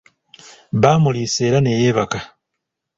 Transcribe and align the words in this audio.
Baamuliisa 0.81 1.39
era 1.47 1.59
ne 1.61 1.71
yeebaka. 1.79 2.19